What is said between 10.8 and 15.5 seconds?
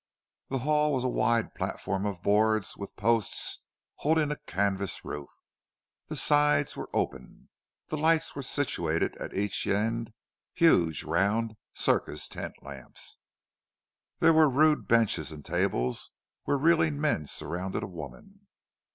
round, circus tent lamps. There were rude benches and